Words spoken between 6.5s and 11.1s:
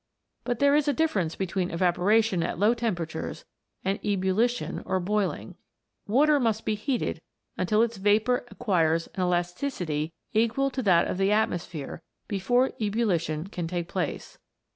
be heated until its vapour acquires an elasticity equal to that